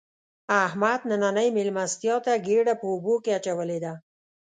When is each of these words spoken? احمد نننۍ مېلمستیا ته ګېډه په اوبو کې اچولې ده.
احمد 0.65 0.99
نننۍ 1.09 1.47
مېلمستیا 1.57 2.15
ته 2.25 2.33
ګېډه 2.45 2.73
په 2.81 2.85
اوبو 2.93 3.13
کې 3.23 3.31
اچولې 3.37 3.79
ده. 3.83 3.93